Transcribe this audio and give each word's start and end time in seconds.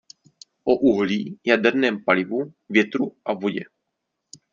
O 0.65 0.75
uhlí, 0.75 1.37
jaderném 1.45 2.03
palivu, 2.03 2.53
větru 2.69 3.15
a 3.25 3.33
vodě. 3.33 3.61